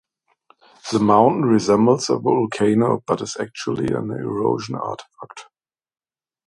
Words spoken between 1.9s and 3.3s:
a volcano but